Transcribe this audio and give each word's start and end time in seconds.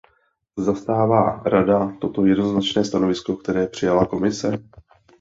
Zastává 0.57 1.43
Rada 1.43 1.93
toto 2.01 2.25
jednoznačné 2.25 2.85
stanovisko, 2.85 3.35
které 3.37 3.67
přijala 3.67 4.05
Komise? 4.05 4.57